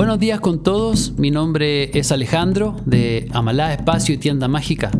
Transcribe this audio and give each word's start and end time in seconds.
Buenos 0.00 0.18
días 0.18 0.40
con 0.40 0.62
todos, 0.62 1.18
mi 1.18 1.30
nombre 1.30 1.90
es 1.92 2.10
Alejandro 2.10 2.74
de 2.86 3.28
Amalá 3.34 3.74
Espacio 3.74 4.14
y 4.14 4.16
Tienda 4.16 4.48
Mágica. 4.48 4.90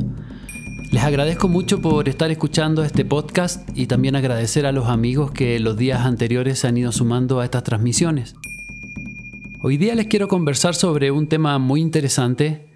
Les 0.92 1.02
agradezco 1.02 1.48
mucho 1.48 1.80
por 1.80 2.07
estar 2.07 2.30
escuchando 2.30 2.84
este 2.84 3.07
podcast 3.07 3.66
y 3.75 3.86
también 3.86 4.14
agradecer 4.14 4.66
a 4.66 4.72
los 4.72 4.89
amigos 4.89 5.30
que 5.30 5.58
los 5.58 5.79
días 5.79 6.02
anteriores 6.02 6.58
se 6.58 6.68
han 6.68 6.76
ido 6.76 6.93
sumando 6.93 7.40
a 7.40 7.46
estas 7.46 7.64
transmisiones. 7.64 8.36
Hoy 9.62 9.79
día 9.79 9.94
les 9.94 10.07
quiero 10.07 10.29
conversar 10.29 10.75
sobre 10.75 11.11
un 11.11 11.29
tema 11.29 11.58
muy 11.58 11.80
interesante 11.80 12.68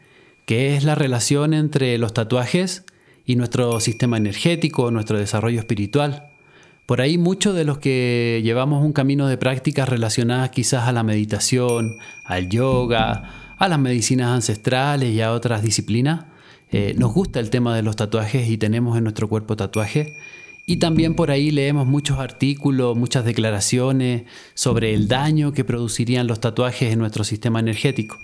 que 0.47 0.79
es 0.79 0.85
la 0.85 0.95
relación 0.95 1.53
entre 1.53 1.99
los 1.99 2.15
tatuajes 2.15 2.87
y 3.27 3.37
nuestro 3.37 3.81
sistema 3.81 4.17
energético, 4.17 4.91
nuestro 4.91 5.19
desarrollo 5.19 5.59
espiritual. 5.59 6.34
Por 6.87 7.01
ahí 7.01 7.17
muchos 7.17 7.55
de 7.55 7.65
los 7.65 7.79
que 7.79 8.43
llevamos 8.45 8.85
un 8.85 8.93
camino 8.93 9.27
de 9.27 9.39
prácticas 9.39 9.89
relacionadas 9.89 10.51
quizás 10.51 10.87
a 10.87 10.93
la 10.93 11.03
meditación, 11.03 11.97
al 12.25 12.51
yoga, 12.51 13.55
a 13.57 13.69
las 13.69 13.79
medicinas 13.79 14.29
ancestrales 14.29 15.11
y 15.11 15.23
a 15.23 15.33
otras 15.33 15.63
disciplinas, 15.63 16.27
eh, 16.71 16.95
nos 16.99 17.15
gusta 17.15 17.41
el 17.41 17.51
tema 17.51 17.75
de 17.75 17.83
los 17.83 17.97
tatuajes 17.97 18.51
y 18.51 18.59
tenemos 18.59 18.99
en 18.99 19.05
nuestro 19.05 19.29
cuerpo 19.29 19.57
tatuajes. 19.57 20.13
Y 20.67 20.77
también 20.77 21.15
por 21.15 21.31
ahí 21.31 21.51
leemos 21.51 21.87
muchos 21.87 22.19
artículos, 22.19 22.97
muchas 22.97 23.25
declaraciones 23.25 24.25
sobre 24.55 24.95
el 24.95 25.09
daño 25.09 25.53
que 25.53 25.65
producirían 25.65 26.27
los 26.27 26.41
tatuajes 26.41 26.93
en 26.93 26.99
nuestro 26.99 27.25
sistema 27.25 27.61
energético. 27.61 28.19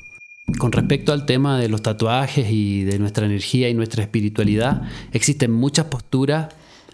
Con 0.59 0.73
respecto 0.73 1.13
al 1.13 1.27
tema 1.27 1.59
de 1.59 1.69
los 1.69 1.83
tatuajes 1.83 2.51
y 2.51 2.83
de 2.85 2.99
nuestra 2.99 3.25
energía 3.25 3.69
y 3.69 3.75
nuestra 3.75 4.03
espiritualidad, 4.03 4.83
existen 5.13 5.53
muchas 5.53 5.87
posturas 5.87 6.49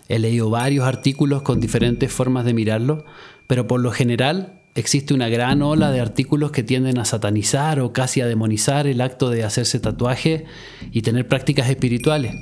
He 0.09 0.19
leído 0.19 0.51
varios 0.51 0.84
artículos 0.87 1.42
con 1.42 1.60
diferentes 1.60 2.12
formas 2.12 2.44
de 2.44 2.55
mirarlo, 2.55 3.05
pero 3.47 3.67
por 3.67 3.80
lo 3.80 3.91
general 3.91 4.61
existe 4.77 5.14
una 5.14 5.28
gran 5.28 5.62
ola 5.62 5.91
de 5.91 6.00
artículos 6.00 6.53
que 6.53 6.62
tienden 6.62 6.98
a 6.98 7.05
satanizar 7.05 7.80
o 7.80 7.92
casi 7.92 8.20
a 8.20 8.27
demonizar 8.27 8.86
el 8.86 9.00
acto 9.00 9.30
de 9.30 9.42
hacerse 9.42 9.80
tatuaje 9.80 10.45
y 10.92 11.03
tener 11.03 11.27
prácticas 11.27 11.69
espirituales. 11.70 12.36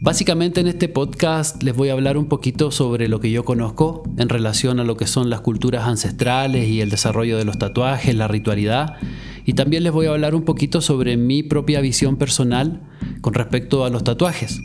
Básicamente 0.00 0.60
en 0.60 0.66
este 0.66 0.88
podcast 0.88 1.62
les 1.62 1.76
voy 1.76 1.90
a 1.90 1.92
hablar 1.92 2.16
un 2.16 2.26
poquito 2.26 2.70
sobre 2.70 3.08
lo 3.08 3.20
que 3.20 3.30
yo 3.30 3.44
conozco 3.44 4.02
en 4.16 4.28
relación 4.28 4.80
a 4.80 4.84
lo 4.84 4.96
que 4.96 5.06
son 5.06 5.30
las 5.30 5.42
culturas 5.42 5.86
ancestrales 5.86 6.68
y 6.68 6.80
el 6.80 6.90
desarrollo 6.90 7.36
de 7.36 7.44
los 7.44 7.58
tatuajes, 7.58 8.14
la 8.14 8.26
ritualidad, 8.26 8.96
y 9.44 9.52
también 9.52 9.84
les 9.84 9.92
voy 9.92 10.06
a 10.06 10.10
hablar 10.10 10.34
un 10.34 10.44
poquito 10.44 10.80
sobre 10.80 11.16
mi 11.16 11.42
propia 11.42 11.80
visión 11.80 12.16
personal 12.16 12.82
con 13.20 13.34
respecto 13.34 13.84
a 13.84 13.90
los 13.90 14.02
tatuajes. 14.02 14.60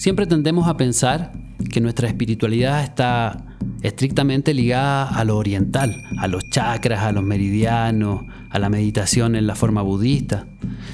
Siempre 0.00 0.24
tendemos 0.26 0.66
a 0.66 0.78
pensar 0.78 1.30
que 1.70 1.82
nuestra 1.82 2.08
espiritualidad 2.08 2.82
está 2.82 3.44
estrictamente 3.82 4.54
ligada 4.54 5.06
a 5.06 5.24
lo 5.26 5.36
oriental, 5.36 5.94
a 6.16 6.26
los 6.26 6.48
chakras, 6.48 7.02
a 7.02 7.12
los 7.12 7.22
meridianos, 7.22 8.22
a 8.48 8.58
la 8.58 8.70
meditación 8.70 9.36
en 9.36 9.46
la 9.46 9.56
forma 9.56 9.82
budista. 9.82 10.46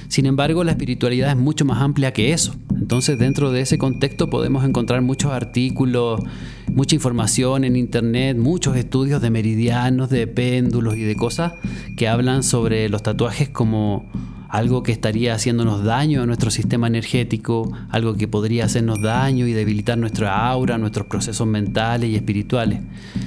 Sin 0.09 0.27
embargo, 0.27 0.65
la 0.65 0.73
espiritualidad 0.73 1.31
es 1.31 1.37
mucho 1.37 1.65
más 1.65 1.81
amplia 1.83 2.13
que 2.13 2.33
eso. 2.33 2.57
Entonces, 2.75 3.17
dentro 3.17 3.53
de 3.53 3.61
ese 3.61 3.79
contexto 3.79 4.29
podemos 4.29 4.65
encontrar 4.65 5.03
muchos 5.03 5.31
artículos, 5.31 6.21
mucha 6.67 6.97
información 6.97 7.63
en 7.63 7.77
internet, 7.77 8.37
muchos 8.37 8.77
estudios 8.77 9.23
de 9.23 9.31
meridianos, 9.31 10.11
de 10.11 10.27
péndulos 10.27 10.97
y 10.97 11.03
de 11.03 11.15
cosas 11.15 11.53
que 11.97 12.09
hablan 12.09 12.43
sobre 12.43 12.89
los 12.89 13.05
tatuajes 13.05 13.51
como 13.51 14.11
algo 14.49 14.83
que 14.83 14.93
estaría 14.93 15.35
haciéndonos 15.35 15.85
daño 15.85 16.23
a 16.23 16.27
nuestro 16.27 16.51
sistema 16.51 16.87
energético, 16.87 17.73
algo 17.91 18.15
que 18.15 18.29
podría 18.29 18.65
hacernos 18.65 19.01
daño 19.03 19.47
y 19.47 19.53
debilitar 19.53 19.99
nuestra 19.99 20.49
aura, 20.49 20.79
nuestros 20.79 21.07
procesos 21.07 21.47
mentales 21.47 22.11
y 22.11 22.17
espirituales. 22.17 22.81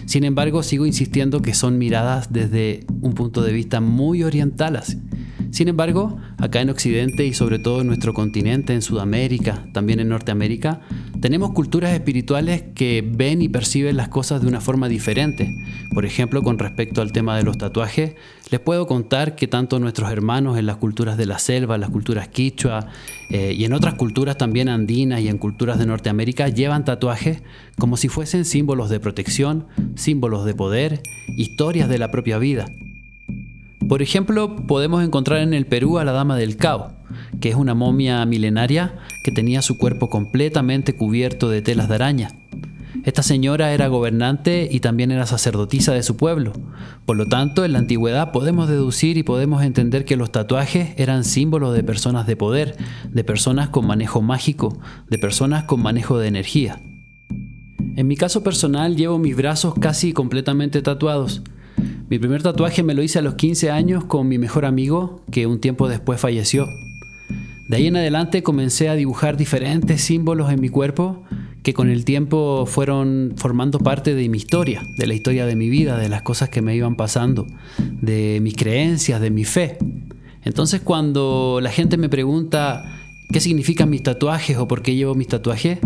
Sin 0.05 0.23
embargo, 0.23 0.63
sigo 0.63 0.85
insistiendo 0.85 1.41
que 1.41 1.53
son 1.53 1.77
miradas 1.77 2.31
desde 2.31 2.85
un 3.01 3.13
punto 3.13 3.41
de 3.41 3.53
vista 3.53 3.81
muy 3.81 4.23
oriental. 4.23 4.81
Sin 5.51 5.67
embargo, 5.67 6.17
acá 6.37 6.61
en 6.61 6.69
Occidente 6.69 7.25
y 7.25 7.33
sobre 7.33 7.59
todo 7.59 7.81
en 7.81 7.87
nuestro 7.87 8.13
continente, 8.13 8.73
en 8.73 8.81
Sudamérica, 8.81 9.65
también 9.73 9.99
en 9.99 10.09
Norteamérica, 10.09 10.81
tenemos 11.21 11.51
culturas 11.51 11.93
espirituales 11.93 12.63
que 12.75 13.03
ven 13.05 13.41
y 13.41 13.49
perciben 13.49 13.97
las 13.97 14.09
cosas 14.09 14.41
de 14.41 14.47
una 14.47 14.61
forma 14.61 14.87
diferente. 14.87 15.53
Por 15.93 16.05
ejemplo, 16.05 16.41
con 16.43 16.59
respecto 16.59 17.01
al 17.01 17.11
tema 17.11 17.35
de 17.35 17.43
los 17.43 17.57
tatuajes, 17.57 18.15
les 18.51 18.59
puedo 18.59 18.87
contar 18.87 19.35
que 19.35 19.47
tanto 19.47 19.79
nuestros 19.79 20.11
hermanos 20.11 20.57
en 20.57 20.65
las 20.65 20.77
culturas 20.77 21.17
de 21.17 21.25
la 21.25 21.39
selva, 21.39 21.77
las 21.77 21.89
culturas 21.89 22.29
quichua 22.29 22.87
eh, 23.29 23.53
y 23.57 23.65
en 23.65 23.73
otras 23.73 23.95
culturas 23.95 24.37
también 24.37 24.69
andinas 24.69 25.21
y 25.21 25.27
en 25.27 25.37
culturas 25.37 25.77
de 25.77 25.85
Norteamérica 25.85 26.47
llevan 26.47 26.85
tatuajes 26.85 27.43
como 27.77 27.97
si 27.97 28.07
fuesen 28.07 28.45
símbolos 28.45 28.89
de 28.89 28.99
protección, 28.99 29.67
símbolos 29.95 30.45
de 30.45 30.53
poder, 30.53 31.01
historias 31.37 31.89
de 31.89 31.97
la 31.97 32.11
propia 32.11 32.37
vida. 32.37 32.65
Por 33.87 34.01
ejemplo, 34.01 34.55
podemos 34.67 35.03
encontrar 35.03 35.41
en 35.41 35.53
el 35.53 35.65
Perú 35.65 35.97
a 35.97 36.05
la 36.05 36.11
Dama 36.11 36.37
del 36.37 36.57
Cao, 36.57 36.98
que 37.39 37.49
es 37.49 37.55
una 37.55 37.73
momia 37.73 38.25
milenaria 38.25 38.99
que 39.23 39.31
tenía 39.31 39.61
su 39.61 39.77
cuerpo 39.77 40.09
completamente 40.09 40.93
cubierto 40.93 41.49
de 41.49 41.61
telas 41.61 41.89
de 41.89 41.95
araña. 41.95 42.29
Esta 43.05 43.23
señora 43.23 43.71
era 43.71 43.87
gobernante 43.87 44.67
y 44.69 44.81
también 44.81 45.11
era 45.11 45.25
sacerdotisa 45.25 45.93
de 45.93 46.03
su 46.03 46.17
pueblo. 46.17 46.53
Por 47.05 47.17
lo 47.17 47.27
tanto, 47.27 47.63
en 47.63 47.73
la 47.73 47.79
antigüedad 47.79 48.31
podemos 48.31 48.67
deducir 48.67 49.17
y 49.17 49.23
podemos 49.23 49.63
entender 49.63 50.05
que 50.05 50.17
los 50.17 50.31
tatuajes 50.31 50.89
eran 50.97 51.23
símbolos 51.23 51.73
de 51.73 51.83
personas 51.83 52.27
de 52.27 52.35
poder, 52.35 52.75
de 53.09 53.23
personas 53.23 53.69
con 53.69 53.87
manejo 53.87 54.21
mágico, 54.21 54.79
de 55.09 55.17
personas 55.17 55.63
con 55.63 55.81
manejo 55.81 56.17
de 56.17 56.27
energía. 56.27 56.81
En 57.95 58.07
mi 58.07 58.15
caso 58.15 58.43
personal 58.43 58.95
llevo 58.95 59.17
mis 59.17 59.35
brazos 59.35 59.75
casi 59.79 60.11
completamente 60.11 60.81
tatuados. 60.81 61.41
Mi 62.09 62.19
primer 62.19 62.43
tatuaje 62.43 62.83
me 62.83 62.95
lo 62.95 63.03
hice 63.03 63.19
a 63.19 63.21
los 63.21 63.35
15 63.35 63.71
años 63.71 64.03
con 64.05 64.27
mi 64.27 64.37
mejor 64.37 64.65
amigo, 64.65 65.23
que 65.31 65.47
un 65.47 65.59
tiempo 65.59 65.87
después 65.87 66.19
falleció. 66.19 66.67
De 67.69 67.77
ahí 67.77 67.85
en 67.85 67.97
adelante 67.97 68.41
comencé 68.41 68.89
a 68.89 68.95
dibujar 68.95 69.37
diferentes 69.37 70.01
símbolos 70.01 70.51
en 70.51 70.59
mi 70.59 70.69
cuerpo 70.69 71.23
que 71.61 71.75
con 71.75 71.87
el 71.91 72.03
tiempo 72.03 72.65
fueron 72.65 73.33
formando 73.35 73.77
parte 73.77 74.15
de 74.15 74.27
mi 74.27 74.39
historia, 74.39 74.81
de 74.97 75.05
la 75.05 75.13
historia 75.13 75.45
de 75.45 75.55
mi 75.55 75.69
vida, 75.69 75.95
de 75.99 76.09
las 76.09 76.23
cosas 76.23 76.49
que 76.49 76.63
me 76.63 76.75
iban 76.75 76.95
pasando, 76.95 77.45
de 78.01 78.39
mis 78.41 78.55
creencias, 78.55 79.21
de 79.21 79.29
mi 79.29 79.43
fe. 79.43 79.77
Entonces 80.41 80.81
cuando 80.81 81.59
la 81.61 81.69
gente 81.69 81.97
me 81.97 82.09
pregunta 82.09 82.83
qué 83.31 83.39
significan 83.39 83.87
mis 83.91 84.01
tatuajes 84.01 84.57
o 84.57 84.67
por 84.67 84.81
qué 84.81 84.95
llevo 84.95 85.13
mis 85.13 85.27
tatuajes, 85.27 85.77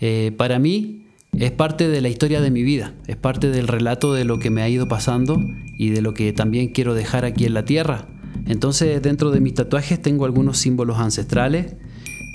eh, 0.00 0.32
para 0.38 0.58
mí 0.58 1.02
es 1.36 1.50
parte 1.50 1.88
de 1.88 2.00
la 2.00 2.08
historia 2.08 2.40
de 2.40 2.50
mi 2.50 2.62
vida, 2.62 2.94
es 3.06 3.16
parte 3.16 3.50
del 3.50 3.68
relato 3.68 4.14
de 4.14 4.24
lo 4.24 4.38
que 4.38 4.48
me 4.48 4.62
ha 4.62 4.70
ido 4.70 4.88
pasando 4.88 5.38
y 5.76 5.90
de 5.90 6.00
lo 6.00 6.14
que 6.14 6.32
también 6.32 6.68
quiero 6.68 6.94
dejar 6.94 7.26
aquí 7.26 7.44
en 7.44 7.52
la 7.52 7.66
tierra. 7.66 8.06
Entonces 8.50 9.00
dentro 9.00 9.30
de 9.30 9.38
mis 9.38 9.54
tatuajes 9.54 10.02
tengo 10.02 10.24
algunos 10.24 10.58
símbolos 10.58 10.98
ancestrales 10.98 11.76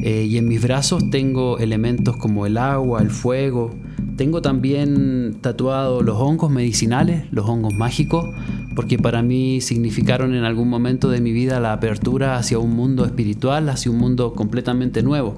eh, 0.01 0.23
y 0.23 0.37
en 0.37 0.47
mis 0.47 0.61
brazos 0.61 1.09
tengo 1.09 1.57
elementos 1.59 2.15
como 2.15 2.45
el 2.45 2.57
agua, 2.57 3.01
el 3.01 3.09
fuego. 3.09 3.75
Tengo 4.15 4.41
también 4.41 5.39
tatuados 5.41 6.05
los 6.05 6.15
hongos 6.17 6.49
medicinales, 6.49 7.25
los 7.31 7.45
hongos 7.49 7.73
mágicos, 7.73 8.33
porque 8.77 8.97
para 8.97 9.23
mí 9.23 9.59
significaron 9.59 10.33
en 10.33 10.45
algún 10.45 10.69
momento 10.69 11.09
de 11.09 11.19
mi 11.19 11.33
vida 11.33 11.59
la 11.59 11.73
apertura 11.73 12.37
hacia 12.37 12.59
un 12.59 12.73
mundo 12.73 13.03
espiritual, 13.03 13.67
hacia 13.67 13.91
un 13.91 13.97
mundo 13.97 14.33
completamente 14.35 15.03
nuevo. 15.03 15.35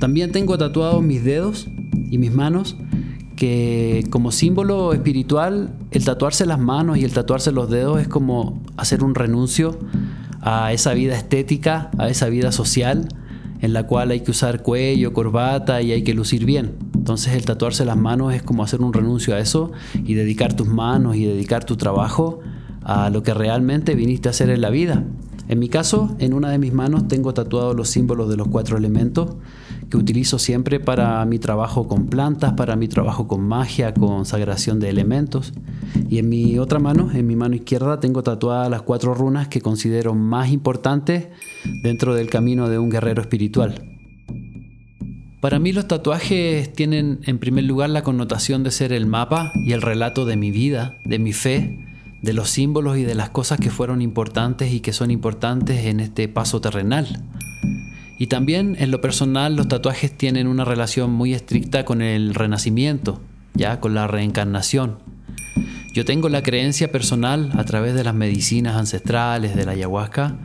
También 0.00 0.32
tengo 0.32 0.56
tatuados 0.56 1.02
mis 1.02 1.22
dedos 1.22 1.68
y 2.10 2.16
mis 2.16 2.32
manos, 2.32 2.78
que 3.36 4.04
como 4.10 4.32
símbolo 4.32 4.94
espiritual, 4.94 5.74
el 5.90 6.04
tatuarse 6.04 6.44
las 6.46 6.58
manos 6.58 6.98
y 6.98 7.04
el 7.04 7.12
tatuarse 7.12 7.52
los 7.52 7.70
dedos 7.70 8.00
es 8.00 8.08
como 8.08 8.60
hacer 8.76 9.04
un 9.04 9.14
renuncio 9.14 9.78
a 10.40 10.72
esa 10.72 10.94
vida 10.94 11.16
estética, 11.16 11.90
a 11.98 12.08
esa 12.08 12.28
vida 12.28 12.52
social, 12.52 13.08
en 13.60 13.72
la 13.72 13.86
cual 13.86 14.10
hay 14.10 14.20
que 14.20 14.30
usar 14.30 14.62
cuello, 14.62 15.12
corbata 15.12 15.82
y 15.82 15.92
hay 15.92 16.02
que 16.02 16.14
lucir 16.14 16.44
bien. 16.44 16.76
Entonces 16.94 17.34
el 17.34 17.44
tatuarse 17.44 17.84
las 17.84 17.96
manos 17.96 18.34
es 18.34 18.42
como 18.42 18.62
hacer 18.62 18.80
un 18.80 18.92
renuncio 18.92 19.34
a 19.34 19.40
eso 19.40 19.72
y 20.04 20.14
dedicar 20.14 20.54
tus 20.54 20.68
manos 20.68 21.16
y 21.16 21.24
dedicar 21.24 21.64
tu 21.64 21.76
trabajo 21.76 22.40
a 22.82 23.10
lo 23.10 23.22
que 23.22 23.34
realmente 23.34 23.94
viniste 23.94 24.28
a 24.28 24.30
hacer 24.30 24.50
en 24.50 24.60
la 24.60 24.70
vida. 24.70 25.04
En 25.48 25.58
mi 25.58 25.68
caso, 25.68 26.14
en 26.18 26.34
una 26.34 26.50
de 26.50 26.58
mis 26.58 26.74
manos 26.74 27.08
tengo 27.08 27.32
tatuados 27.32 27.74
los 27.74 27.88
símbolos 27.88 28.28
de 28.28 28.36
los 28.36 28.48
cuatro 28.48 28.76
elementos 28.76 29.30
que 29.90 29.96
utilizo 29.96 30.38
siempre 30.38 30.80
para 30.80 31.24
mi 31.24 31.38
trabajo 31.38 31.88
con 31.88 32.06
plantas, 32.06 32.52
para 32.52 32.76
mi 32.76 32.88
trabajo 32.88 33.26
con 33.26 33.42
magia, 33.42 33.94
con 33.94 34.26
sagración 34.26 34.80
de 34.80 34.90
elementos. 34.90 35.52
Y 36.08 36.18
en 36.18 36.28
mi 36.28 36.58
otra 36.58 36.78
mano, 36.78 37.10
en 37.12 37.26
mi 37.26 37.36
mano 37.36 37.54
izquierda, 37.54 38.00
tengo 38.00 38.22
tatuadas 38.22 38.70
las 38.70 38.82
cuatro 38.82 39.14
runas 39.14 39.48
que 39.48 39.60
considero 39.60 40.14
más 40.14 40.50
importantes 40.50 41.28
dentro 41.82 42.14
del 42.14 42.28
camino 42.28 42.68
de 42.68 42.78
un 42.78 42.90
guerrero 42.90 43.22
espiritual. 43.22 43.96
Para 45.40 45.60
mí 45.60 45.72
los 45.72 45.86
tatuajes 45.86 46.72
tienen 46.72 47.20
en 47.24 47.38
primer 47.38 47.64
lugar 47.64 47.90
la 47.90 48.02
connotación 48.02 48.64
de 48.64 48.72
ser 48.72 48.92
el 48.92 49.06
mapa 49.06 49.52
y 49.54 49.72
el 49.72 49.82
relato 49.82 50.24
de 50.26 50.36
mi 50.36 50.50
vida, 50.50 50.98
de 51.04 51.20
mi 51.20 51.32
fe, 51.32 51.78
de 52.22 52.32
los 52.32 52.50
símbolos 52.50 52.98
y 52.98 53.04
de 53.04 53.14
las 53.14 53.30
cosas 53.30 53.60
que 53.60 53.70
fueron 53.70 54.02
importantes 54.02 54.72
y 54.72 54.80
que 54.80 54.92
son 54.92 55.12
importantes 55.12 55.86
en 55.86 56.00
este 56.00 56.26
paso 56.26 56.60
terrenal. 56.60 57.22
Y 58.18 58.26
también 58.26 58.76
en 58.78 58.90
lo 58.90 59.00
personal 59.00 59.54
los 59.54 59.68
tatuajes 59.68 60.12
tienen 60.12 60.48
una 60.48 60.64
relación 60.64 61.12
muy 61.12 61.34
estricta 61.34 61.84
con 61.84 62.02
el 62.02 62.34
renacimiento, 62.34 63.20
ya 63.54 63.80
con 63.80 63.94
la 63.94 64.08
reencarnación. 64.08 64.98
Yo 65.94 66.04
tengo 66.04 66.28
la 66.28 66.42
creencia 66.42 66.90
personal 66.90 67.52
a 67.56 67.64
través 67.64 67.94
de 67.94 68.04
las 68.04 68.14
medicinas 68.14 68.76
ancestrales, 68.76 69.56
de 69.56 69.64
la 69.64 69.72
ayahuasca, 69.72 70.36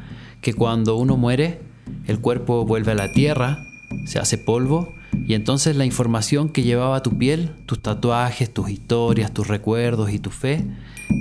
que 0.41 0.53
cuando 0.53 0.95
uno 0.97 1.17
muere, 1.17 1.61
el 2.07 2.19
cuerpo 2.19 2.65
vuelve 2.65 2.91
a 2.91 2.95
la 2.95 3.11
tierra, 3.11 3.59
se 4.05 4.19
hace 4.19 4.37
polvo 4.37 4.93
y 5.27 5.33
entonces 5.33 5.75
la 5.75 5.85
información 5.85 6.49
que 6.49 6.63
llevaba 6.63 7.03
tu 7.03 7.17
piel, 7.17 7.51
tus 7.65 7.81
tatuajes, 7.81 8.53
tus 8.53 8.69
historias, 8.69 9.33
tus 9.33 9.47
recuerdos 9.47 10.11
y 10.11 10.19
tu 10.19 10.29
fe, 10.29 10.65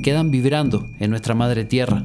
quedan 0.03 0.31
vibrando 0.31 0.89
en 0.99 1.11
nuestra 1.11 1.35
madre 1.35 1.65
tierra. 1.65 2.05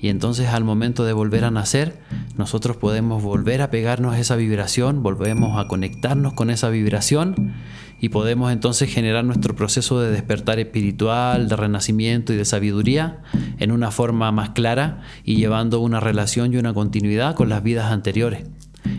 Y 0.00 0.08
entonces 0.08 0.48
al 0.48 0.64
momento 0.64 1.04
de 1.04 1.12
volver 1.12 1.44
a 1.44 1.50
nacer, 1.50 1.98
nosotros 2.36 2.76
podemos 2.76 3.22
volver 3.22 3.62
a 3.62 3.70
pegarnos 3.70 4.14
a 4.14 4.20
esa 4.20 4.36
vibración, 4.36 5.02
volvemos 5.02 5.58
a 5.58 5.68
conectarnos 5.68 6.34
con 6.34 6.50
esa 6.50 6.68
vibración 6.68 7.54
y 7.98 8.10
podemos 8.10 8.52
entonces 8.52 8.92
generar 8.92 9.24
nuestro 9.24 9.56
proceso 9.56 10.00
de 10.00 10.10
despertar 10.10 10.58
espiritual, 10.58 11.48
de 11.48 11.56
renacimiento 11.56 12.32
y 12.32 12.36
de 12.36 12.44
sabiduría 12.44 13.22
en 13.58 13.72
una 13.72 13.90
forma 13.90 14.30
más 14.32 14.50
clara 14.50 15.00
y 15.24 15.36
llevando 15.36 15.80
una 15.80 15.98
relación 15.98 16.52
y 16.52 16.58
una 16.58 16.74
continuidad 16.74 17.34
con 17.34 17.48
las 17.48 17.62
vidas 17.62 17.90
anteriores. 17.90 18.44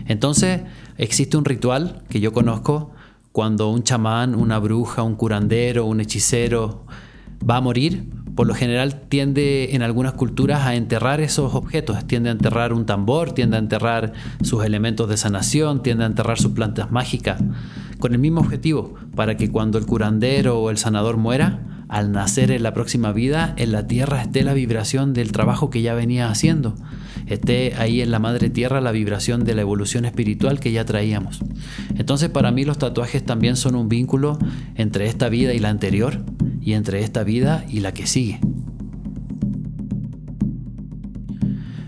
Entonces, 0.06 0.62
existe 0.96 1.36
un 1.36 1.44
ritual 1.44 2.02
que 2.08 2.20
yo 2.20 2.32
conozco 2.32 2.92
cuando 3.30 3.70
un 3.70 3.84
chamán, 3.84 4.34
una 4.34 4.58
bruja, 4.58 5.02
un 5.04 5.14
curandero, 5.14 5.86
un 5.86 6.00
hechicero 6.00 6.86
va 7.48 7.58
a 7.58 7.60
morir, 7.60 8.04
por 8.38 8.46
lo 8.46 8.54
general 8.54 9.00
tiende 9.08 9.74
en 9.74 9.82
algunas 9.82 10.12
culturas 10.12 10.60
a 10.60 10.76
enterrar 10.76 11.20
esos 11.20 11.56
objetos, 11.56 12.06
tiende 12.06 12.28
a 12.28 12.32
enterrar 12.32 12.72
un 12.72 12.86
tambor, 12.86 13.32
tiende 13.32 13.56
a 13.56 13.58
enterrar 13.58 14.12
sus 14.42 14.64
elementos 14.64 15.08
de 15.08 15.16
sanación, 15.16 15.82
tiende 15.82 16.04
a 16.04 16.06
enterrar 16.06 16.38
sus 16.38 16.52
plantas 16.52 16.92
mágicas, 16.92 17.42
con 17.98 18.12
el 18.12 18.20
mismo 18.20 18.40
objetivo, 18.40 18.94
para 19.16 19.36
que 19.36 19.50
cuando 19.50 19.76
el 19.76 19.86
curandero 19.86 20.60
o 20.60 20.70
el 20.70 20.78
sanador 20.78 21.16
muera, 21.16 21.84
al 21.88 22.12
nacer 22.12 22.52
en 22.52 22.62
la 22.62 22.74
próxima 22.74 23.10
vida, 23.10 23.54
en 23.56 23.72
la 23.72 23.88
tierra 23.88 24.22
esté 24.22 24.44
la 24.44 24.54
vibración 24.54 25.14
del 25.14 25.32
trabajo 25.32 25.68
que 25.68 25.82
ya 25.82 25.94
venía 25.94 26.30
haciendo, 26.30 26.76
esté 27.26 27.74
ahí 27.76 28.02
en 28.02 28.12
la 28.12 28.20
madre 28.20 28.50
tierra 28.50 28.80
la 28.80 28.92
vibración 28.92 29.42
de 29.42 29.56
la 29.56 29.62
evolución 29.62 30.04
espiritual 30.04 30.60
que 30.60 30.70
ya 30.70 30.84
traíamos. 30.84 31.40
Entonces 31.96 32.28
para 32.28 32.52
mí 32.52 32.64
los 32.64 32.78
tatuajes 32.78 33.24
también 33.24 33.56
son 33.56 33.74
un 33.74 33.88
vínculo 33.88 34.38
entre 34.76 35.08
esta 35.08 35.28
vida 35.28 35.54
y 35.54 35.58
la 35.58 35.70
anterior, 35.70 36.20
y 36.68 36.74
entre 36.74 37.02
esta 37.02 37.24
vida 37.24 37.64
y 37.70 37.80
la 37.80 37.94
que 37.94 38.06
sigue. 38.06 38.40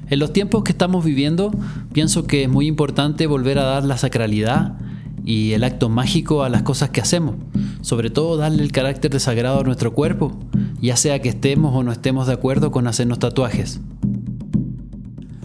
En 0.09 0.19
los 0.19 0.32
tiempos 0.32 0.65
que 0.65 0.73
estamos 0.73 1.05
viviendo, 1.05 1.50
pienso 1.93 2.27
que 2.27 2.44
es 2.44 2.49
muy 2.49 2.67
importante 2.67 3.27
volver 3.27 3.59
a 3.59 3.65
dar 3.65 3.85
la 3.85 3.99
sacralidad 3.99 4.79
y 5.23 5.53
el 5.53 5.65
acto 5.65 5.91
mágico 5.91 6.44
a 6.44 6.49
las 6.49 6.62
cosas 6.62 6.88
que 6.88 7.03
hacemos, 7.03 7.35
sobre 7.82 8.09
todo 8.09 8.38
darle 8.38 8.62
el 8.62 8.73
carácter 8.73 9.11
de 9.11 9.21
sagrado 9.21 9.61
a 9.61 9.65
nuestro 9.65 9.93
cuerpo, 9.93 10.41
ya 10.81 10.97
sea 10.97 11.21
que 11.21 11.29
estemos 11.29 11.76
o 11.76 11.83
no 11.83 11.93
estemos 11.93 12.26
de 12.26 12.33
acuerdo 12.33 12.71
con 12.71 12.87
hacernos 12.87 13.19
tatuajes. 13.19 13.83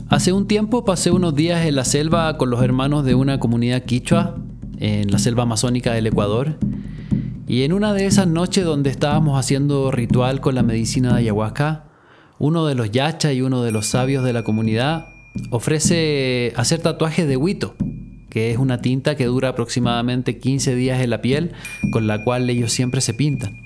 Hace 0.08 0.32
un 0.32 0.48
tiempo 0.48 0.86
pasé 0.86 1.12
unos 1.12 1.36
días 1.36 1.66
en 1.66 1.76
la 1.76 1.84
selva 1.84 2.38
con 2.38 2.50
los 2.50 2.64
hermanos 2.64 3.04
de 3.04 3.16
una 3.16 3.38
comunidad 3.42 3.84
quichua, 3.84 4.38
en 4.78 5.12
la 5.12 5.20
selva 5.20 5.44
amazónica 5.44 5.92
del 5.92 6.08
Ecuador, 6.08 6.58
y 7.48 7.64
en 7.64 7.74
una 7.74 7.94
de 7.94 8.06
esas 8.06 8.28
noches 8.28 8.66
donde 8.66 8.90
estábamos 8.90 9.40
haciendo 9.40 9.92
ritual 9.92 10.42
con 10.42 10.56
la 10.56 10.64
medicina 10.64 11.14
de 11.14 11.20
ayahuasca, 11.20 11.86
uno 12.40 12.66
de 12.66 12.76
los 12.76 12.92
yachas 12.92 13.34
y 13.34 13.42
uno 13.42 13.62
de 13.62 13.72
los 13.72 13.86
sabios 13.86 14.24
de 14.24 14.34
la 14.34 14.44
comunidad 14.44 15.08
ofrece 15.52 16.54
hacer 16.56 16.82
tatuajes 16.82 17.28
de 17.28 17.38
huito, 17.38 17.76
que 18.30 18.52
es 18.52 18.58
una 18.58 18.82
tinta 18.82 19.16
que 19.16 19.26
dura 19.26 19.50
aproximadamente 19.50 20.40
15 20.40 20.76
días 20.76 21.02
en 21.02 21.12
la 21.12 21.22
piel, 21.22 21.52
con 21.92 22.08
la 22.08 22.24
cual 22.24 22.50
ellos 22.50 22.74
siempre 22.74 23.00
se 23.02 23.14
pintan. 23.14 23.64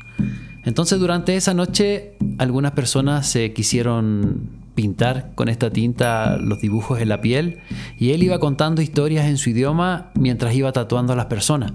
Entonces 0.65 0.99
durante 0.99 1.35
esa 1.37 1.53
noche 1.53 2.17
algunas 2.37 2.73
personas 2.73 3.27
se 3.27 3.53
quisieron 3.53 4.59
pintar 4.75 5.31
con 5.35 5.49
esta 5.49 5.69
tinta 5.69 6.37
los 6.37 6.59
dibujos 6.59 6.99
en 6.99 7.09
la 7.09 7.21
piel 7.21 7.59
y 7.97 8.11
él 8.11 8.23
iba 8.23 8.39
contando 8.39 8.81
historias 8.81 9.27
en 9.27 9.37
su 9.37 9.49
idioma 9.49 10.11
mientras 10.15 10.53
iba 10.53 10.71
tatuando 10.73 11.13
a 11.13 11.15
las 11.15 11.25
personas. 11.27 11.71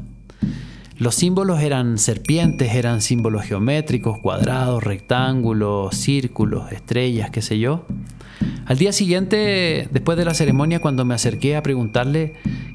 Los 0.96 1.16
símbolos 1.16 1.60
eran 1.60 1.98
serpientes, 1.98 2.72
eran 2.72 3.00
símbolos 3.00 3.42
geométricos, 3.42 4.18
cuadrados, 4.20 4.84
rectángulos, 4.84 5.96
círculos, 5.96 6.70
estrellas, 6.70 7.30
qué 7.30 7.42
sé 7.42 7.58
yo. 7.58 7.84
Al 8.64 8.78
día 8.78 8.92
siguiente, 8.92 9.88
después 9.90 10.16
de 10.16 10.24
la 10.24 10.34
ceremonia, 10.34 10.80
cuando 10.80 11.04
me 11.04 11.14
acerqué 11.14 11.56
a 11.56 11.64
preguntarle 11.64 12.34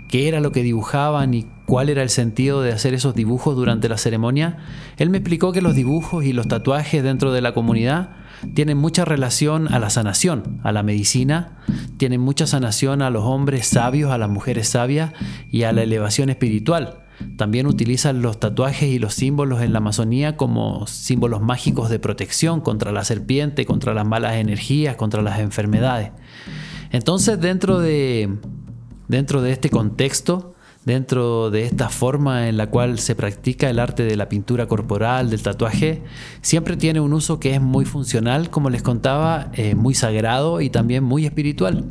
qué 0.09 0.27
era 0.27 0.41
lo 0.41 0.51
que 0.51 0.63
dibujaban 0.63 1.33
y 1.33 1.45
cuál 1.65 1.87
era 1.87 2.03
el 2.03 2.09
sentido 2.09 2.61
de 2.61 2.73
hacer 2.73 2.93
esos 2.93 3.15
dibujos 3.15 3.55
durante 3.55 3.87
la 3.87 3.97
ceremonia, 3.97 4.57
él 4.97 5.09
me 5.09 5.19
explicó 5.19 5.53
que 5.53 5.61
los 5.61 5.73
dibujos 5.73 6.25
y 6.25 6.33
los 6.33 6.49
tatuajes 6.49 7.01
dentro 7.01 7.31
de 7.31 7.41
la 7.41 7.53
comunidad 7.53 8.09
tienen 8.53 8.77
mucha 8.77 9.05
relación 9.05 9.73
a 9.73 9.79
la 9.79 9.89
sanación, 9.89 10.59
a 10.63 10.73
la 10.73 10.83
medicina, 10.83 11.59
tienen 11.95 12.19
mucha 12.19 12.47
sanación 12.47 13.01
a 13.01 13.09
los 13.09 13.23
hombres 13.23 13.65
sabios, 13.65 14.11
a 14.11 14.17
las 14.17 14.29
mujeres 14.29 14.67
sabias 14.67 15.13
y 15.51 15.63
a 15.63 15.71
la 15.71 15.83
elevación 15.83 16.29
espiritual. 16.29 17.05
También 17.37 17.67
utilizan 17.67 18.21
los 18.21 18.39
tatuajes 18.39 18.89
y 18.89 18.99
los 18.99 19.13
símbolos 19.13 19.61
en 19.61 19.73
la 19.73 19.79
Amazonía 19.79 20.37
como 20.37 20.87
símbolos 20.87 21.41
mágicos 21.41 21.89
de 21.89 21.99
protección 21.99 22.61
contra 22.61 22.91
la 22.91 23.03
serpiente, 23.03 23.65
contra 23.65 23.93
las 23.93 24.05
malas 24.05 24.35
energías, 24.35 24.95
contra 24.95 25.21
las 25.21 25.39
enfermedades. 25.39 26.11
Entonces, 26.91 27.39
dentro 27.39 27.79
de, 27.79 28.37
dentro 29.07 29.41
de 29.41 29.51
este 29.51 29.69
contexto, 29.69 30.55
dentro 30.85 31.51
de 31.51 31.65
esta 31.65 31.89
forma 31.89 32.47
en 32.47 32.57
la 32.57 32.67
cual 32.67 32.99
se 32.99 33.15
practica 33.15 33.69
el 33.69 33.79
arte 33.79 34.03
de 34.03 34.15
la 34.15 34.29
pintura 34.29 34.67
corporal, 34.67 35.29
del 35.29 35.43
tatuaje, 35.43 36.03
siempre 36.41 36.77
tiene 36.77 36.99
un 36.99 37.13
uso 37.13 37.39
que 37.39 37.53
es 37.53 37.61
muy 37.61 37.85
funcional, 37.85 38.49
como 38.49 38.69
les 38.69 38.81
contaba, 38.81 39.51
eh, 39.53 39.75
muy 39.75 39.93
sagrado 39.93 40.61
y 40.61 40.69
también 40.69 41.03
muy 41.03 41.25
espiritual. 41.25 41.85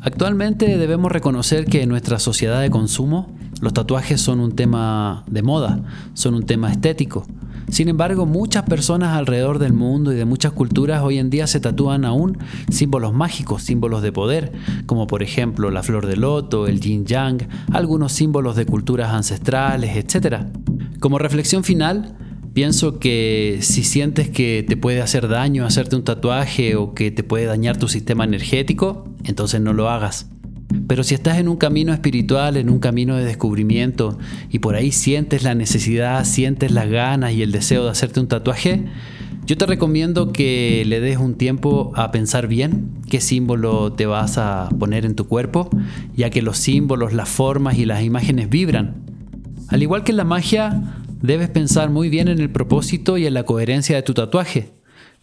Actualmente 0.00 0.76
debemos 0.76 1.10
reconocer 1.10 1.64
que 1.64 1.82
en 1.82 1.88
nuestra 1.88 2.18
sociedad 2.18 2.60
de 2.60 2.70
consumo 2.70 3.34
los 3.60 3.72
tatuajes 3.72 4.20
son 4.20 4.40
un 4.40 4.52
tema 4.52 5.24
de 5.26 5.42
moda, 5.42 5.80
son 6.14 6.34
un 6.34 6.44
tema 6.44 6.70
estético. 6.70 7.26
Sin 7.70 7.88
embargo, 7.88 8.26
muchas 8.26 8.64
personas 8.64 9.16
alrededor 9.16 9.58
del 9.58 9.72
mundo 9.72 10.12
y 10.12 10.16
de 10.16 10.24
muchas 10.24 10.52
culturas 10.52 11.02
hoy 11.02 11.18
en 11.18 11.30
día 11.30 11.46
se 11.46 11.60
tatúan 11.60 12.04
aún 12.04 12.38
símbolos 12.70 13.14
mágicos, 13.14 13.62
símbolos 13.62 14.02
de 14.02 14.12
poder, 14.12 14.52
como 14.86 15.06
por 15.06 15.22
ejemplo 15.22 15.70
la 15.70 15.82
flor 15.82 16.06
de 16.06 16.16
loto, 16.16 16.66
el 16.66 16.80
yin 16.80 17.06
yang, 17.06 17.48
algunos 17.72 18.12
símbolos 18.12 18.56
de 18.56 18.66
culturas 18.66 19.12
ancestrales, 19.12 19.96
etc. 19.96 20.44
Como 21.00 21.18
reflexión 21.18 21.64
final, 21.64 22.16
pienso 22.52 22.98
que 22.98 23.58
si 23.62 23.82
sientes 23.82 24.28
que 24.28 24.64
te 24.66 24.76
puede 24.76 25.00
hacer 25.00 25.28
daño 25.28 25.64
hacerte 25.64 25.96
un 25.96 26.04
tatuaje 26.04 26.76
o 26.76 26.94
que 26.94 27.10
te 27.10 27.24
puede 27.24 27.46
dañar 27.46 27.78
tu 27.78 27.88
sistema 27.88 28.24
energético, 28.24 29.08
entonces 29.24 29.60
no 29.60 29.72
lo 29.72 29.88
hagas. 29.88 30.33
Pero 30.86 31.02
si 31.02 31.14
estás 31.14 31.38
en 31.38 31.48
un 31.48 31.56
camino 31.56 31.92
espiritual, 31.92 32.56
en 32.56 32.68
un 32.68 32.78
camino 32.78 33.16
de 33.16 33.24
descubrimiento, 33.24 34.18
y 34.50 34.58
por 34.58 34.74
ahí 34.74 34.92
sientes 34.92 35.42
la 35.42 35.54
necesidad, 35.54 36.24
sientes 36.24 36.70
las 36.70 36.88
ganas 36.88 37.32
y 37.32 37.42
el 37.42 37.52
deseo 37.52 37.84
de 37.84 37.90
hacerte 37.90 38.20
un 38.20 38.28
tatuaje, 38.28 38.84
yo 39.46 39.58
te 39.58 39.66
recomiendo 39.66 40.32
que 40.32 40.84
le 40.86 41.00
des 41.00 41.18
un 41.18 41.34
tiempo 41.34 41.92
a 41.96 42.10
pensar 42.10 42.48
bien 42.48 42.92
qué 43.10 43.20
símbolo 43.20 43.92
te 43.92 44.06
vas 44.06 44.38
a 44.38 44.70
poner 44.78 45.04
en 45.04 45.14
tu 45.14 45.26
cuerpo, 45.26 45.68
ya 46.16 46.30
que 46.30 46.40
los 46.40 46.56
símbolos, 46.56 47.12
las 47.12 47.28
formas 47.28 47.78
y 47.78 47.84
las 47.84 48.02
imágenes 48.02 48.48
vibran. 48.48 49.04
Al 49.68 49.82
igual 49.82 50.02
que 50.02 50.12
en 50.12 50.16
la 50.16 50.24
magia, 50.24 51.02
debes 51.20 51.50
pensar 51.50 51.90
muy 51.90 52.08
bien 52.08 52.28
en 52.28 52.38
el 52.38 52.50
propósito 52.50 53.18
y 53.18 53.26
en 53.26 53.34
la 53.34 53.44
coherencia 53.44 53.96
de 53.96 54.02
tu 54.02 54.14
tatuaje. 54.14 54.72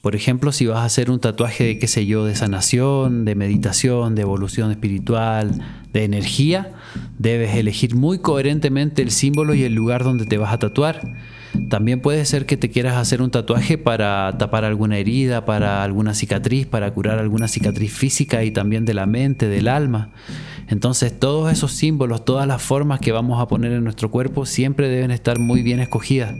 Por 0.01 0.15
ejemplo, 0.15 0.51
si 0.51 0.65
vas 0.65 0.79
a 0.79 0.85
hacer 0.85 1.11
un 1.11 1.19
tatuaje 1.19 1.63
de, 1.63 1.79
qué 1.79 1.87
sé 1.87 2.07
yo, 2.07 2.25
de 2.25 2.35
sanación, 2.35 3.23
de 3.23 3.35
meditación, 3.35 4.15
de 4.15 4.23
evolución 4.23 4.71
espiritual, 4.71 5.61
de 5.93 6.03
energía, 6.03 6.71
debes 7.19 7.55
elegir 7.55 7.95
muy 7.95 8.17
coherentemente 8.17 9.03
el 9.03 9.11
símbolo 9.11 9.53
y 9.53 9.63
el 9.63 9.75
lugar 9.75 10.03
donde 10.03 10.25
te 10.25 10.39
vas 10.39 10.53
a 10.53 10.57
tatuar. 10.57 11.01
También 11.69 12.01
puede 12.01 12.25
ser 12.25 12.47
que 12.47 12.57
te 12.57 12.71
quieras 12.71 12.97
hacer 12.97 13.21
un 13.21 13.29
tatuaje 13.29 13.77
para 13.77 14.35
tapar 14.39 14.65
alguna 14.65 14.97
herida, 14.97 15.45
para 15.45 15.83
alguna 15.83 16.15
cicatriz, 16.15 16.65
para 16.65 16.91
curar 16.91 17.19
alguna 17.19 17.47
cicatriz 17.47 17.93
física 17.93 18.43
y 18.43 18.49
también 18.49 18.85
de 18.85 18.95
la 18.95 19.05
mente, 19.05 19.49
del 19.49 19.67
alma. 19.67 20.09
Entonces 20.67 21.19
todos 21.19 21.51
esos 21.51 21.73
símbolos, 21.73 22.25
todas 22.25 22.47
las 22.47 22.61
formas 22.61 23.01
que 23.01 23.11
vamos 23.11 23.39
a 23.39 23.47
poner 23.47 23.71
en 23.73 23.83
nuestro 23.83 24.09
cuerpo 24.09 24.47
siempre 24.47 24.89
deben 24.89 25.11
estar 25.11 25.37
muy 25.37 25.61
bien 25.61 25.79
escogidas. 25.79 26.33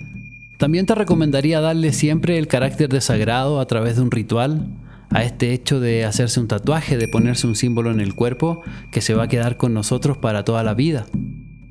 También 0.62 0.86
te 0.86 0.94
recomendaría 0.94 1.60
darle 1.60 1.92
siempre 1.92 2.38
el 2.38 2.48
carácter 2.48 2.88
de 2.88 3.02
sagrado 3.02 3.60
a 3.60 3.66
través 3.66 3.96
de 3.96 4.04
un 4.04 4.12
ritual 4.12 4.68
a 5.10 5.24
este 5.24 5.54
hecho 5.54 5.80
de 5.80 6.06
hacerse 6.06 6.40
un 6.40 6.48
tatuaje, 6.48 6.98
de 6.98 7.08
ponerse 7.08 7.48
un 7.48 7.56
símbolo 7.56 7.90
en 7.90 8.00
el 8.00 8.14
cuerpo 8.14 8.62
que 8.92 9.02
se 9.02 9.16
va 9.16 9.24
a 9.24 9.28
quedar 9.28 9.58
con 9.58 9.74
nosotros 9.74 10.20
para 10.20 10.46
toda 10.46 10.62
la 10.62 10.76
vida. 10.76 11.08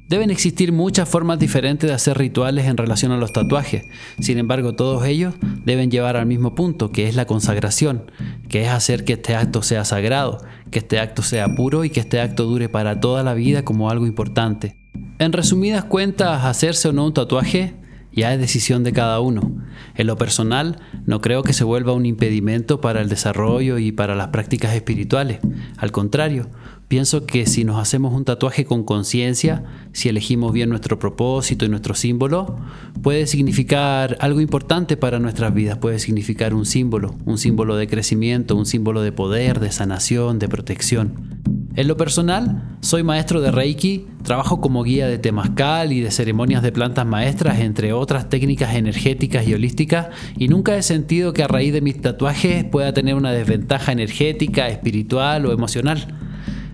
Deben 0.09 0.33
existir 0.33 0.73
muchas 0.73 1.09
formas 1.09 1.39
diferentes 1.39 1.89
de 1.89 1.95
hacer 1.95 2.19
rituales 2.19 2.67
en 2.67 2.77
relación 2.77 3.13
a 3.13 3.17
los 3.17 3.33
tatuajes, 3.33 3.85
sin 4.19 4.39
embargo 4.39 4.75
todos 4.75 5.05
ellos 5.07 5.35
deben 5.65 5.93
llevar 5.93 6.17
al 6.17 6.27
mismo 6.27 6.57
punto, 6.57 6.91
que 6.91 7.07
es 7.07 7.15
la 7.15 7.29
consagración, 7.29 8.11
que 8.49 8.63
es 8.63 8.71
hacer 8.71 9.05
que 9.05 9.13
este 9.13 9.37
acto 9.37 9.63
sea 9.63 9.85
sagrado, 9.85 10.45
que 10.73 10.81
este 10.81 10.99
acto 10.99 11.23
sea 11.23 11.55
puro 11.55 11.85
y 11.85 11.91
que 11.91 12.01
este 12.01 12.21
acto 12.21 12.45
dure 12.45 12.69
para 12.69 12.99
toda 12.99 13.23
la 13.23 13.35
vida 13.35 13.65
como 13.65 13.89
algo 13.89 14.09
importante. 14.09 14.75
En 15.21 15.33
resumidas 15.33 15.85
cuentas, 15.85 16.45
hacerse 16.45 16.89
o 16.89 16.93
no 16.93 17.07
un 17.07 17.15
tatuaje 17.15 17.79
ya 18.13 18.33
es 18.35 18.41
decisión 18.41 18.85
de 18.85 18.93
cada 18.93 19.21
uno. 19.21 19.53
En 19.95 20.07
lo 20.07 20.17
personal, 20.17 20.79
no 21.07 21.21
creo 21.21 21.43
que 21.43 21.53
se 21.53 21.65
vuelva 21.65 21.93
un 21.93 22.07
impedimento 22.07 22.81
para 22.81 23.01
el 23.01 23.09
desarrollo 23.09 23.79
y 23.79 23.93
para 23.93 24.15
las 24.15 24.29
prácticas 24.29 24.75
espirituales. 24.75 25.41
Al 25.77 25.93
contrario, 25.93 26.49
pienso 26.89 27.25
que 27.25 27.47
si 27.47 27.65
nos 27.65 27.79
hacemos 27.79 28.13
un 28.13 28.25
tatuaje 28.25 28.65
con 28.65 28.85
conciencia, 28.85 29.63
si 29.93 30.09
elegimos 30.09 30.53
bien 30.53 30.71
nuestro 30.71 30.99
propósito 30.99 31.65
y 31.65 31.69
nuestro 31.69 31.95
símbolo, 31.95 32.59
puede 33.03 33.27
significar 33.27 34.17
algo 34.21 34.41
importante 34.41 34.97
para 34.97 35.21
nuestras 35.21 35.55
vidas, 35.55 35.79
puede 35.79 35.99
significar 35.99 36.55
un 36.55 36.67
símbolo, 36.67 37.15
un 37.27 37.39
símbolo 37.39 37.77
de 37.77 37.87
crecimiento, 37.87 38.57
un 38.57 38.67
símbolo 38.67 39.03
de 39.03 39.13
poder, 39.13 39.61
de 39.61 39.71
sanación, 39.71 40.39
de 40.39 40.49
protección. 40.49 41.30
En 41.77 41.87
lo 41.87 41.97
personal, 41.97 42.63
soy 42.81 43.05
maestro 43.05 43.41
de 43.41 43.53
Reiki, 43.53 44.07
trabajo 44.25 44.61
como 44.61 44.83
guía 44.83 45.07
de 45.07 45.19
temazcal 45.19 45.93
y 45.93 46.01
de 46.01 46.11
ceremonias 46.11 46.65
de 46.65 46.73
plantas 46.73 47.07
maestras, 47.07 47.61
entre 47.61 47.93
otras 47.93 48.29
técnicas 48.29 48.75
energéticas 48.75 49.47
y 49.47 49.55
holísticas, 49.55 50.09
y 50.37 50.49
nunca 50.49 50.77
he 50.77 50.83
sentido 50.83 51.33
que 51.33 51.45
a 51.45 51.49
raíz 51.49 51.73
de 51.73 51.81
mis 51.81 52.01
tatuajes 52.01 52.65
pueda 52.65 52.93
tener 52.93 53.15
una 53.15 53.31
desventaja 53.31 53.93
energética, 53.93 54.69
espiritual 54.69 55.47
o 55.47 55.53
emocional. 55.53 56.09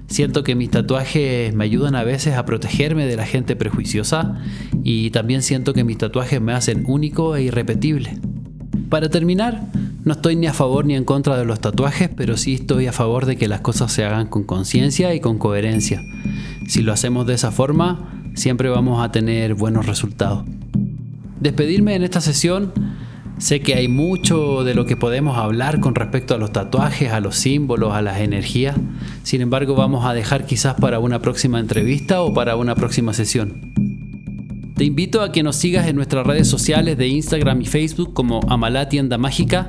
Siento 0.06 0.42
que 0.42 0.54
mis 0.54 0.70
tatuajes 0.70 1.52
me 1.52 1.64
ayudan 1.64 1.94
a 1.94 2.04
veces 2.04 2.34
a 2.34 2.46
protegerme 2.46 3.06
de 3.06 3.16
la 3.16 3.26
gente 3.26 3.54
prejuiciosa 3.54 4.40
y 4.82 5.10
también 5.10 5.42
siento 5.42 5.74
que 5.74 5.84
mis 5.84 5.98
tatuajes 5.98 6.40
me 6.40 6.54
hacen 6.54 6.84
único 6.86 7.36
e 7.36 7.42
irrepetible. 7.42 8.18
Para 8.88 9.10
terminar, 9.10 9.60
no 10.06 10.12
estoy 10.12 10.36
ni 10.36 10.46
a 10.46 10.54
favor 10.54 10.86
ni 10.86 10.94
en 10.94 11.04
contra 11.04 11.36
de 11.36 11.44
los 11.44 11.58
tatuajes, 11.58 12.08
pero 12.16 12.36
sí 12.36 12.54
estoy 12.54 12.86
a 12.86 12.92
favor 12.92 13.26
de 13.26 13.36
que 13.36 13.48
las 13.48 13.60
cosas 13.60 13.90
se 13.90 14.04
hagan 14.04 14.28
con 14.28 14.44
conciencia 14.44 15.12
y 15.14 15.20
con 15.20 15.36
coherencia. 15.36 16.00
Si 16.68 16.82
lo 16.82 16.92
hacemos 16.92 17.26
de 17.26 17.34
esa 17.34 17.50
forma, 17.50 18.22
siempre 18.36 18.68
vamos 18.68 19.04
a 19.04 19.10
tener 19.10 19.54
buenos 19.54 19.86
resultados. 19.86 20.44
Despedirme 21.40 21.96
en 21.96 22.04
esta 22.04 22.20
sesión, 22.20 22.72
sé 23.38 23.62
que 23.62 23.74
hay 23.74 23.88
mucho 23.88 24.62
de 24.62 24.74
lo 24.74 24.86
que 24.86 24.96
podemos 24.96 25.38
hablar 25.38 25.80
con 25.80 25.96
respecto 25.96 26.36
a 26.36 26.38
los 26.38 26.52
tatuajes, 26.52 27.10
a 27.10 27.18
los 27.18 27.34
símbolos, 27.34 27.92
a 27.92 28.00
las 28.00 28.20
energías. 28.20 28.76
Sin 29.24 29.40
embargo, 29.40 29.74
vamos 29.74 30.06
a 30.06 30.14
dejar 30.14 30.46
quizás 30.46 30.76
para 30.76 31.00
una 31.00 31.18
próxima 31.18 31.58
entrevista 31.58 32.22
o 32.22 32.32
para 32.32 32.54
una 32.54 32.76
próxima 32.76 33.12
sesión. 33.12 33.72
Te 34.76 34.84
invito 34.84 35.20
a 35.22 35.32
que 35.32 35.42
nos 35.42 35.56
sigas 35.56 35.88
en 35.88 35.96
nuestras 35.96 36.24
redes 36.24 36.46
sociales 36.46 36.96
de 36.96 37.08
Instagram 37.08 37.62
y 37.62 37.66
Facebook 37.66 38.12
como 38.12 38.38
Amalá 38.48 38.88
Tienda 38.88 39.18
Mágica 39.18 39.68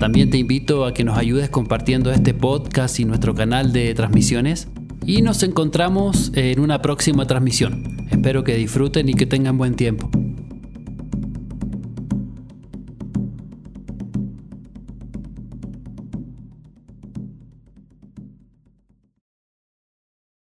también 0.00 0.30
te 0.30 0.38
invito 0.38 0.86
a 0.86 0.94
que 0.94 1.04
nos 1.04 1.18
ayudes 1.18 1.50
compartiendo 1.50 2.10
este 2.10 2.32
podcast 2.32 2.98
y 2.98 3.04
nuestro 3.04 3.34
canal 3.34 3.74
de 3.74 3.92
transmisiones. 3.92 4.68
Y 5.04 5.20
nos 5.20 5.42
encontramos 5.42 6.32
en 6.34 6.58
una 6.58 6.80
próxima 6.80 7.26
transmisión. 7.26 7.98
Espero 8.10 8.42
que 8.42 8.54
disfruten 8.54 9.10
y 9.10 9.14
que 9.14 9.26
tengan 9.26 9.58
buen 9.58 9.74
tiempo. 9.74 10.10